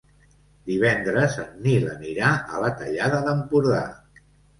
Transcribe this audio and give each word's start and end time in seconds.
Divendres 0.69 1.35
en 1.43 1.51
Nil 1.65 1.85
anirà 1.91 2.31
a 2.55 2.63
la 2.63 2.71
Tallada 2.79 3.21
d'Empordà. 3.29 3.83